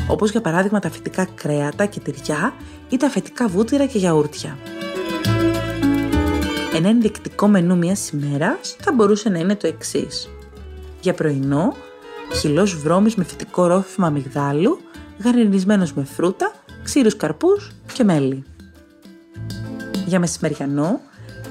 όπως 0.09 0.31
για 0.31 0.41
παράδειγμα 0.41 0.79
τα 0.79 0.91
φυτικά 0.91 1.27
κρέατα 1.35 1.87
και 1.87 2.01
τυριά 2.01 2.55
ή 2.89 2.97
τα 2.97 3.09
φετικά 3.09 3.49
βούτυρα 3.49 3.87
και 3.87 3.99
γιαούρτια. 3.99 4.59
Ένα 6.75 6.89
ενδεικτικό 6.89 7.49
μενού 7.49 7.77
μιας 7.77 8.11
ημέρας 8.11 8.77
θα 8.81 8.93
μπορούσε 8.93 9.29
να 9.29 9.39
είναι 9.39 9.57
το 9.57 9.67
εξής. 9.67 10.29
Για 11.01 11.15
πρωινό, 11.15 11.75
χυλός 12.33 12.77
βρώμης 12.77 13.15
με 13.15 13.25
φυτικό 13.25 13.67
ρόφημα 13.67 14.07
αμυγδάλου, 14.07 14.79
γαρινισμένος 15.25 15.93
με 15.93 16.05
φρούτα, 16.05 16.53
ξύρους 16.85 17.17
καρπούς 17.17 17.71
και 17.93 18.05
μέλι. 18.05 18.45
Για 20.09 20.19
μεσημεριανό, 20.19 21.01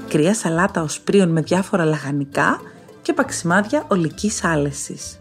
κρύα 0.08 0.34
σαλάτα 0.34 0.82
οσπρίων 0.82 1.28
με 1.28 1.40
διάφορα 1.40 1.84
λαχανικά 1.84 2.60
και 3.02 3.12
παξιμάδια 3.12 3.84
ολικής 3.88 4.44
άλεσης. 4.44 5.18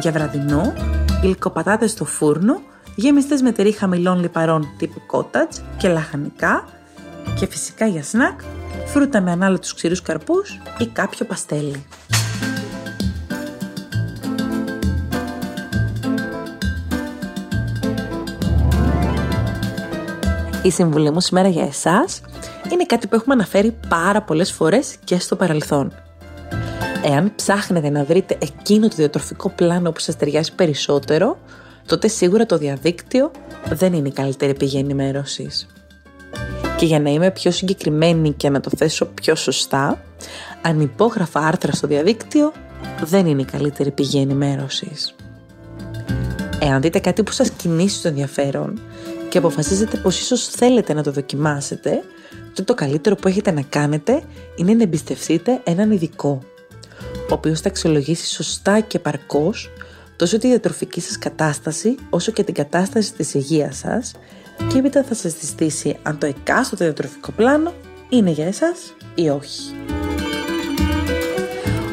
Για 0.00 0.12
βραδινό, 0.12 0.72
γλυκοπατάτες 1.22 1.90
στο 1.90 2.04
φούρνο, 2.04 2.62
γεμιστές 2.94 3.42
με 3.42 3.52
τυρί 3.52 3.72
χαμηλών 3.72 4.20
λιπαρών 4.20 4.68
τύπου 4.78 5.00
cottage 5.10 5.62
και 5.76 5.88
λαχανικά 5.88 6.64
και 7.38 7.46
φυσικά 7.46 7.86
για 7.86 8.02
σνακ, 8.02 8.40
φρούτα 8.86 9.20
με 9.20 9.30
ανάλωτους 9.30 9.74
ξηρούς 9.74 10.02
καρπούς 10.02 10.60
ή 10.78 10.86
κάποιο 10.86 11.26
παστέλι. 11.26 11.86
Η 20.68 20.70
συμβουλή 20.70 21.10
μου 21.10 21.20
σήμερα 21.20 21.48
για 21.48 21.64
εσάς 21.64 22.20
είναι 22.72 22.84
κάτι 22.86 23.06
που 23.06 23.14
έχουμε 23.14 23.34
αναφέρει 23.34 23.76
πάρα 23.88 24.22
πολλές 24.22 24.52
φορές 24.52 24.96
και 25.04 25.18
στο 25.18 25.36
παρελθόν. 25.36 25.92
Εάν 27.04 27.32
ψάχνετε 27.36 27.90
να 27.90 28.04
βρείτε 28.04 28.38
εκείνο 28.40 28.88
το 28.88 28.94
διατροφικό 28.96 29.48
πλάνο 29.48 29.92
που 29.92 30.00
σας 30.00 30.16
ταιριάζει 30.16 30.54
περισσότερο, 30.54 31.38
τότε 31.86 32.08
σίγουρα 32.08 32.46
το 32.46 32.58
διαδίκτυο 32.58 33.30
δεν 33.68 33.92
είναι 33.92 34.08
η 34.08 34.12
καλύτερη 34.12 34.54
πηγή 34.54 34.78
ενημέρωσης. 34.78 35.66
Και 36.76 36.86
για 36.86 37.00
να 37.00 37.10
είμαι 37.10 37.30
πιο 37.30 37.50
συγκεκριμένη 37.50 38.32
και 38.32 38.50
να 38.50 38.60
το 38.60 38.70
θέσω 38.76 39.04
πιο 39.06 39.34
σωστά, 39.34 40.02
ανυπόγραφα 40.62 41.40
άρθρα 41.40 41.72
στο 41.72 41.86
διαδίκτυο 41.86 42.52
δεν 43.04 43.26
είναι 43.26 43.42
η 43.42 43.44
καλύτερη 43.44 43.90
πηγή 43.90 44.20
ενημέρωσης. 44.20 45.14
Εάν 46.58 46.80
δείτε 46.80 46.98
κάτι 46.98 47.22
που 47.22 47.32
σας 47.32 47.50
κινήσει 47.50 47.96
στο 47.96 48.08
ενδιαφέρον 48.08 48.80
και 49.28 49.38
αποφασίζετε 49.38 49.96
πως 49.96 50.20
ίσως 50.20 50.48
θέλετε 50.48 50.94
να 50.94 51.02
το 51.02 51.12
δοκιμάσετε, 51.12 52.02
τότε 52.46 52.62
το 52.62 52.74
καλύτερο 52.74 53.14
που 53.14 53.28
έχετε 53.28 53.50
να 53.50 53.62
κάνετε 53.62 54.22
είναι 54.56 54.74
να 54.74 54.82
εμπιστευτείτε 54.82 55.60
έναν 55.64 55.90
ειδικό 55.90 56.42
ο 57.30 57.34
οποίος 57.34 57.60
θα 57.60 57.68
αξιολογήσει 57.68 58.26
σωστά 58.26 58.80
και 58.80 58.98
παρκώς 58.98 59.70
τόσο 60.16 60.38
τη 60.38 60.48
διατροφική 60.48 61.00
σας 61.00 61.18
κατάσταση 61.18 61.94
όσο 62.10 62.32
και 62.32 62.44
την 62.44 62.54
κατάσταση 62.54 63.12
της 63.12 63.34
υγείας 63.34 63.76
σας 63.76 64.14
και 64.68 64.78
έπειτα 64.78 65.04
θα 65.04 65.14
σας 65.14 65.32
συστήσει 65.38 65.96
αν 66.02 66.18
το 66.18 66.26
εκάστοτε 66.26 66.84
διατροφικό 66.84 67.32
πλάνο 67.32 67.72
είναι 68.08 68.30
για 68.30 68.46
εσάς 68.46 68.94
ή 69.14 69.28
όχι. 69.28 69.74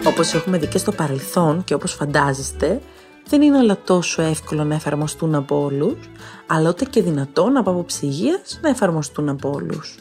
Όπως 0.05 0.33
έχουμε 0.33 0.57
δει 0.57 0.67
και 0.67 0.77
στο 0.77 0.91
παρελθόν 0.91 1.63
και 1.63 1.73
όπως 1.73 1.93
φαντάζεστε, 1.93 2.81
δεν 3.27 3.41
είναι 3.41 3.57
όλα 3.57 3.77
τόσο 3.83 4.21
εύκολο 4.21 4.63
να 4.63 4.75
εφαρμοστούν 4.75 5.35
από 5.35 5.63
όλους, 5.63 6.09
αλλά 6.47 6.69
ούτε 6.69 6.85
και 6.85 7.01
δυνατόν 7.01 7.57
από 7.57 7.71
άποψη 7.71 8.05
υγείας 8.05 8.59
να 8.61 8.69
εφαρμοστούν 8.69 9.29
από 9.29 9.51
όλους. 9.51 9.95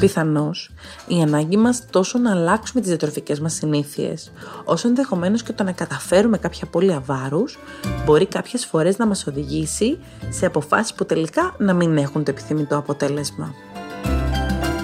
Πιθανώς, 0.00 0.70
η 1.06 1.22
ανάγκη 1.22 1.56
μας 1.56 1.86
τόσο 1.90 2.18
να 2.18 2.30
αλλάξουμε 2.30 2.80
τις 2.80 2.88
διατροφικές 2.88 3.40
μας 3.40 3.54
συνήθειες, 3.54 4.32
όσο 4.64 4.88
ενδεχομένως 4.88 5.42
και 5.42 5.52
το 5.52 5.64
να 5.64 5.72
καταφέρουμε 5.72 6.38
κάποια 6.38 6.60
απώλεια 6.64 7.00
βάρους, 7.00 7.58
μπορεί 8.04 8.26
κάποιες 8.26 8.66
φορές 8.66 8.98
να 8.98 9.06
μας 9.06 9.26
οδηγήσει 9.26 9.98
σε 10.28 10.46
αποφάσεις 10.46 10.94
που 10.94 11.06
τελικά 11.06 11.54
να 11.58 11.74
μην 11.74 11.96
έχουν 11.96 12.24
το 12.24 12.30
επιθυμητό 12.30 12.76
αποτέλεσμα. 12.76 13.54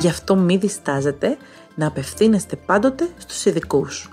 Γι' 0.01 0.09
αυτό 0.09 0.37
μη 0.37 0.57
διστάζετε 0.57 1.37
να 1.75 1.87
απευθύνεστε 1.87 2.57
πάντοτε 2.57 3.09
στους 3.17 3.45
ειδικούς. 3.45 4.11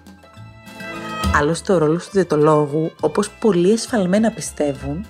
Άλλωστε 1.36 1.74
ο 1.74 1.78
ρόλος 1.78 2.06
του 2.06 2.12
διαιτολόγου, 2.14 2.92
όπως 3.00 3.30
πολλοί 3.30 3.72
εσφαλμένα 3.72 4.32
πιστεύουν, 4.32 5.06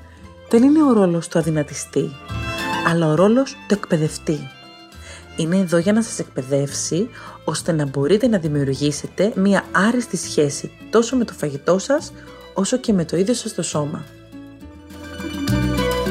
δεν 0.49 0.63
είναι 0.63 0.83
ο 0.83 0.93
ρόλος 0.93 1.27
του 1.27 1.39
αδυνατιστή, 1.39 2.11
αλλά 2.87 3.07
ο 3.07 3.15
ρόλος 3.15 3.51
του 3.67 3.73
εκπαιδευτή. 3.73 4.39
Είναι 5.35 5.57
εδώ 5.57 5.77
για 5.77 5.93
να 5.93 6.01
σας 6.01 6.19
εκπαιδεύσει, 6.19 7.09
ώστε 7.43 7.71
να 7.71 7.85
μπορείτε 7.85 8.27
να 8.27 8.37
δημιουργήσετε 8.37 9.31
μία 9.35 9.63
άριστη 9.71 10.17
σχέση 10.17 10.71
τόσο 10.89 11.15
με 11.15 11.25
το 11.25 11.33
φαγητό 11.33 11.77
σας, 11.79 12.13
όσο 12.53 12.77
και 12.77 12.93
με 12.93 13.05
το 13.05 13.17
ίδιο 13.17 13.33
σας 13.33 13.53
το 13.53 13.61
σώμα. 13.61 14.03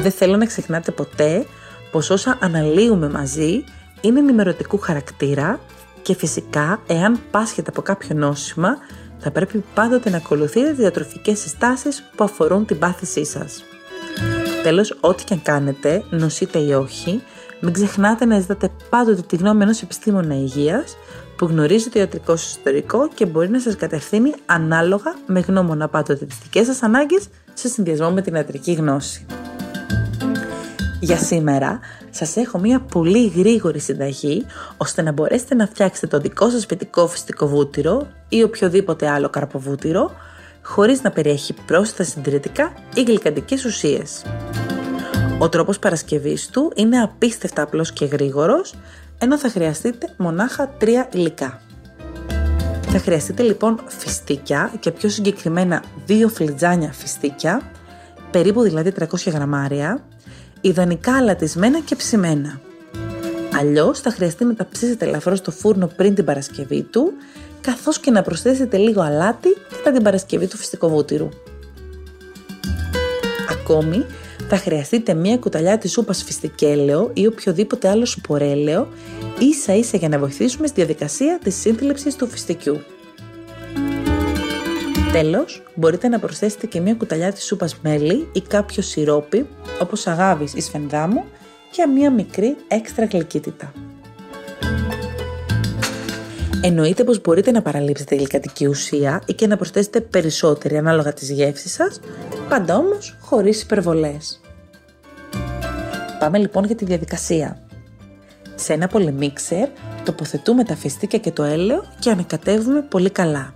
Δεν 0.01 0.11
θέλω 0.11 0.37
να 0.37 0.45
ξεχνάτε 0.45 0.91
ποτέ 0.91 1.45
πως 1.91 2.09
όσα 2.09 2.37
αναλύουμε 2.41 3.09
μαζί 3.09 3.63
είναι 4.01 4.19
ενημερωτικού 4.19 4.77
χαρακτήρα 4.77 5.59
και 6.01 6.15
φυσικά 6.15 6.81
εάν 6.87 7.19
πάσχετε 7.31 7.69
από 7.69 7.81
κάποιο 7.81 8.15
νόσημα 8.15 8.77
θα 9.19 9.31
πρέπει 9.31 9.63
πάντοτε 9.73 10.09
να 10.09 10.17
ακολουθείτε 10.17 10.71
διατροφικές 10.71 11.39
συστάσεις 11.39 12.03
που 12.15 12.23
αφορούν 12.23 12.65
την 12.65 12.79
πάθησή 12.79 13.25
σας. 13.25 13.63
Τέλος, 14.63 14.97
ό,τι 14.99 15.23
και 15.23 15.33
αν 15.33 15.41
κάνετε, 15.41 16.03
νοσείτε 16.09 16.59
ή 16.59 16.71
όχι, 16.73 17.23
μην 17.61 17.73
ξεχνάτε 17.73 18.25
να 18.25 18.39
ζητάτε 18.39 18.69
πάντοτε 18.89 19.21
τη 19.21 19.35
γνώμη 19.35 19.63
ενός 19.63 19.81
επιστήμονα 19.81 20.35
υγείας 20.35 20.97
που 21.37 21.45
γνωρίζει 21.45 21.89
το 21.89 21.99
ιατρικό 21.99 22.35
σας 22.35 22.49
ιστορικό 22.49 23.09
και 23.13 23.25
μπορεί 23.25 23.49
να 23.49 23.59
σας 23.59 23.75
κατευθύνει 23.75 24.33
ανάλογα 24.45 25.15
με 25.25 25.39
γνώμονα 25.39 25.87
πάντοτε 25.87 26.25
τις 26.25 26.37
δικές 26.43 26.65
σας 26.65 26.83
ανάγκες 26.83 27.27
σε 27.53 27.67
συνδυασμό 27.67 28.11
με 28.11 28.21
την 28.21 28.35
ιατρική 28.35 28.73
γνώση. 28.73 29.25
Για 30.99 31.17
σήμερα 31.17 31.79
σας 32.09 32.35
έχω 32.35 32.59
μια 32.59 32.79
πολύ 32.79 33.27
γρήγορη 33.27 33.79
συνταγή 33.79 34.45
ώστε 34.77 35.01
να 35.01 35.11
μπορέσετε 35.11 35.55
να 35.55 35.65
φτιάξετε 35.65 36.07
το 36.07 36.19
δικό 36.19 36.49
σας 36.49 36.61
σπιτικό 36.61 37.07
φυστικό 37.07 37.47
βούτυρο 37.47 38.07
ή 38.29 38.43
οποιοδήποτε 38.43 39.09
άλλο 39.09 39.29
καρποβούτυρο 39.29 40.11
χωρίς 40.63 41.01
να 41.01 41.11
περιέχει 41.11 41.53
πρόσθετα 41.65 42.03
συντηρητικά 42.03 42.73
ή 42.95 43.03
γλυκαντικές 43.03 43.65
ουσίες. 43.65 44.21
Ο 45.39 45.49
τρόπος 45.49 45.79
παρασκευής 45.79 46.47
του 46.47 46.71
είναι 46.75 47.01
απίστευτα 47.01 47.61
απλός 47.61 47.91
και 47.91 48.05
γρήγορος, 48.05 48.73
ενώ 49.17 49.37
θα 49.37 49.49
χρειαστείτε 49.49 50.09
μονάχα 50.17 50.67
τρία 50.67 51.09
υλικά. 51.13 51.61
Θα 52.91 52.99
χρειαστείτε 52.99 53.43
λοιπόν 53.43 53.79
φιστίκια 53.87 54.71
και 54.79 54.91
πιο 54.91 55.09
συγκεκριμένα 55.09 55.83
δύο 56.05 56.29
φλιτζάνια 56.29 56.91
φιστίκια, 56.91 57.61
περίπου 58.31 58.61
δηλαδή 58.61 58.91
300 58.99 59.05
γραμμάρια, 59.25 60.03
ιδανικά 60.61 61.15
αλατισμένα 61.15 61.79
και 61.79 61.95
ψημένα. 61.95 62.59
Αλλιώς 63.59 63.99
θα 63.99 64.11
χρειαστεί 64.11 64.45
να 64.45 64.53
τα 64.53 64.67
ψήσετε 64.71 65.05
ελαφρώς 65.05 65.37
στο 65.37 65.51
φούρνο 65.51 65.87
πριν 65.87 66.15
την 66.15 66.25
Παρασκευή 66.25 66.83
του, 66.83 67.13
καθώς 67.61 67.99
και 67.99 68.11
να 68.11 68.21
προσθέσετε 68.21 68.77
λίγο 68.77 69.01
αλάτι 69.01 69.49
κατά 69.77 69.91
την 69.91 70.03
Παρασκευή 70.03 70.47
του 70.47 70.57
φυστικού 70.57 70.89
βούτυρου. 70.89 71.29
Ακόμη, 73.49 74.05
θα 74.47 74.57
χρειαστείτε 74.57 75.13
μία 75.13 75.37
κουταλιά 75.37 75.77
της 75.77 75.91
σούπας 75.91 76.23
φιστικέλαιο 76.23 77.11
ή 77.13 77.27
οποιοδήποτε 77.27 77.89
άλλο 77.89 78.05
σπορέλαιο, 78.05 78.87
ίσα 79.39 79.73
ίσα 79.75 79.97
για 79.97 80.09
να 80.09 80.19
βοηθήσουμε 80.19 80.67
στη 80.67 80.75
διαδικασία 80.75 81.39
της 81.43 81.55
σύνθλιψης 81.55 82.15
του 82.15 82.27
φιστικιού. 82.27 82.79
Τέλος, 85.11 85.63
μπορείτε 85.75 86.07
να 86.07 86.19
προσθέσετε 86.19 86.67
και 86.67 86.79
μία 86.79 86.93
κουταλιά 86.93 87.33
της 87.33 87.43
σούπας 87.43 87.77
μέλι 87.81 88.27
ή 88.33 88.41
κάποιο 88.41 88.81
σιρόπι, 88.81 89.47
όπως 89.81 90.07
αγάβης 90.07 90.53
ή 90.53 90.61
σφενδάμου, 90.61 91.25
για 91.71 91.89
μία 91.89 92.11
μικρή 92.11 92.55
έξτρα 92.67 93.05
γλυκύτητα. 93.05 93.73
Εννοείται 96.61 97.03
πως 97.03 97.21
μπορείτε 97.21 97.51
να 97.51 97.61
παραλείψετε 97.61 98.15
γλυκατική 98.15 98.67
ουσία 98.67 99.21
ή 99.25 99.33
και 99.33 99.47
να 99.47 99.55
προσθέσετε 99.55 100.01
περισσότερη 100.01 100.77
ανάλογα 100.77 101.13
της 101.13 101.29
γεύσης 101.29 101.73
σας, 101.73 101.99
πάντα 102.49 102.77
όμως 102.77 103.17
χωρίς 103.21 103.61
υπερβολές. 103.61 104.41
Πάμε 106.19 106.37
λοιπόν 106.37 106.65
για 106.65 106.75
τη 106.75 106.85
διαδικασία. 106.85 107.61
Σε 108.55 108.73
ένα 108.73 108.87
πολυμίξερ 108.87 109.67
τοποθετούμε 110.05 110.63
τα 110.63 110.75
φιστίκια 110.75 111.19
και 111.19 111.31
το 111.31 111.43
έλαιο 111.43 111.83
και 111.99 112.09
ανακατεύουμε 112.09 112.81
πολύ 112.81 113.09
καλά. 113.09 113.53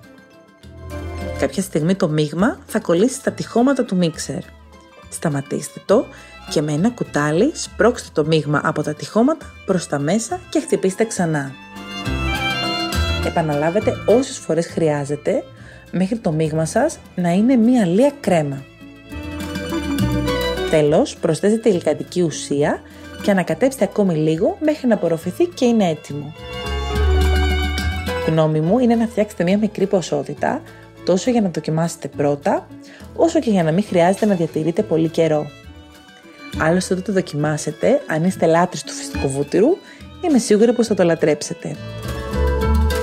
Κάποια 1.39 1.61
στιγμή 1.61 1.95
το 1.95 2.09
μείγμα 2.09 2.59
θα 2.65 2.79
κολλήσει 2.79 3.15
στα 3.15 3.31
τυχώματα 3.31 3.85
του 3.85 3.95
μίξερ. 3.95 4.41
Σταματήστε 5.09 5.81
το 5.85 6.05
και 6.49 6.61
με 6.61 6.71
ένα 6.71 6.89
κουτάλι 6.89 7.51
σπρώξτε 7.55 8.09
το 8.13 8.25
μείγμα 8.25 8.61
από 8.63 8.83
τα 8.83 8.93
τυχώματα 8.93 9.45
προς 9.65 9.87
τα 9.87 9.99
μέσα 9.99 10.39
και 10.49 10.59
χτυπήστε 10.59 11.05
ξανά. 11.05 11.51
Επαναλάβετε 13.27 13.93
όσες 14.05 14.37
φορές 14.37 14.67
χρειάζεται 14.67 15.43
μέχρι 15.91 16.17
το 16.17 16.31
μείγμα 16.31 16.65
σας 16.65 16.99
να 17.15 17.31
είναι 17.31 17.55
μία 17.55 17.85
λία 17.85 18.11
κρέμα. 18.19 18.63
Τέλος, 20.69 21.15
προσθέσετε 21.15 21.69
γλυκαντική 21.69 22.21
ουσία 22.21 22.81
και 23.21 23.31
ανακατέψτε 23.31 23.83
ακόμη 23.83 24.15
λίγο 24.15 24.57
μέχρι 24.59 24.87
να 24.87 24.93
απορροφηθεί 24.93 25.45
και 25.45 25.65
είναι 25.65 25.89
έτοιμο. 25.89 26.33
Γνώμη 28.27 28.59
μου 28.59 28.79
είναι 28.79 28.95
να 28.95 29.07
φτιάξετε 29.07 29.43
μία 29.43 29.57
μικρή 29.57 29.85
ποσότητα 29.85 30.61
τόσο 31.05 31.31
για 31.31 31.41
να 31.41 31.49
δοκιμάσετε 31.49 32.07
πρώτα, 32.07 32.67
όσο 33.15 33.39
και 33.39 33.49
για 33.49 33.63
να 33.63 33.71
μην 33.71 33.83
χρειάζεται 33.83 34.25
να 34.25 34.35
διατηρείτε 34.35 34.83
πολύ 34.83 35.09
καιρό. 35.09 35.47
Άλλωστε 36.61 36.93
όταν 36.93 37.05
το 37.05 37.13
δοκιμάσετε, 37.13 38.01
αν 38.07 38.23
είστε 38.23 38.45
λάτρεις 38.45 38.83
του 38.83 38.91
φυσικού 38.91 39.29
βούτυρου, 39.29 39.77
είμαι 40.21 40.37
σίγουρη 40.37 40.73
πως 40.73 40.87
θα 40.87 40.93
το 40.93 41.03
λατρέψετε. 41.03 41.75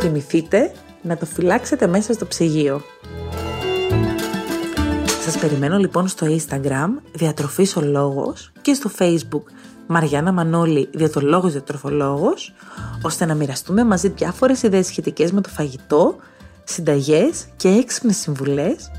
Θυμηθείτε 0.00 0.72
να 1.02 1.16
το 1.16 1.26
φυλάξετε 1.26 1.86
μέσα 1.86 2.12
στο 2.12 2.26
ψυγείο. 2.26 2.82
Σας 5.24 5.38
περιμένω 5.38 5.78
λοιπόν 5.78 6.08
στο 6.08 6.26
Instagram 6.26 6.88
Διατροφής 7.12 7.76
ο 7.76 7.80
Λόγος 7.80 8.52
και 8.60 8.74
στο 8.74 8.90
Facebook 8.98 9.42
Μαριάννα 9.86 10.32
Μανώλη 10.32 10.88
Διατολόγος 10.92 11.52
Διατροφολόγος 11.52 12.54
ώστε 13.02 13.24
να 13.24 13.34
μοιραστούμε 13.34 13.84
μαζί 13.84 14.08
διάφορες 14.08 14.62
ιδέες 14.62 14.86
σχετικές 14.86 15.32
με 15.32 15.40
το 15.40 15.48
φαγητό, 15.48 16.16
συνταγές 16.64 17.46
και 17.56 17.68
έξυπνες 17.68 18.16
συμβουλές 18.16 18.90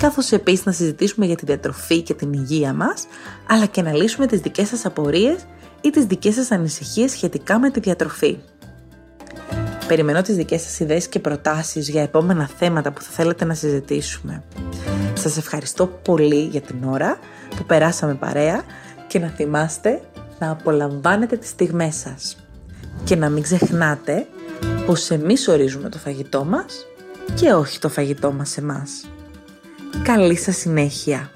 καθώς 0.00 0.32
επίσης 0.32 0.64
να 0.64 0.72
συζητήσουμε 0.72 1.26
για 1.26 1.36
τη 1.36 1.44
διατροφή 1.44 2.02
και 2.02 2.14
την 2.14 2.32
υγεία 2.32 2.72
μας 2.72 3.06
αλλά 3.48 3.66
και 3.66 3.82
να 3.82 3.92
λύσουμε 3.92 4.26
τις 4.26 4.40
δικές 4.40 4.68
σας 4.68 4.84
απορίες 4.84 5.46
ή 5.80 5.90
τις 5.90 6.04
δικές 6.04 6.34
σας 6.34 6.50
ανησυχίες 6.50 7.10
σχετικά 7.10 7.58
με 7.58 7.70
τη 7.70 7.80
διατροφή. 7.80 8.38
Περιμένω 9.90 10.22
τις 10.22 10.36
δικές 10.36 10.60
σας 10.60 10.80
ιδέες 10.80 11.08
και 11.08 11.18
προτάσεις 11.18 11.88
για 11.88 12.02
επόμενα 12.02 12.50
θέματα 12.58 12.92
που 12.92 13.02
θα 13.02 13.10
θέλετε 13.10 13.44
να 13.44 13.54
συζητήσουμε. 13.54 14.42
Σας 15.14 15.36
ευχαριστώ 15.36 15.86
πολύ 15.86 16.44
για 16.44 16.60
την 16.60 16.84
ώρα 16.84 17.18
που 17.56 17.64
περάσαμε 17.64 18.14
παρέα 18.14 18.62
και 19.06 19.18
να 19.18 19.28
θυμάστε 19.28 20.00
να 20.38 20.50
απολαμβάνετε 20.50 21.36
τις 21.36 21.48
στιγμές 21.48 21.94
σας. 21.94 22.36
Και 23.04 23.16
να 23.16 23.28
μην 23.28 23.42
ξεχνάτε 23.42 24.26
πως 24.86 25.10
εμείς 25.10 25.48
ορίζουμε 25.48 25.88
το 25.88 25.98
φαγητό 25.98 26.44
μας 26.44 26.86
και 27.34 27.52
όχι 27.52 27.78
το 27.78 27.88
φαγητό 27.88 28.32
μας 28.32 28.56
εμάς. 28.56 29.08
Καλή 30.02 30.36
σας 30.36 30.56
συνέχεια! 30.56 31.30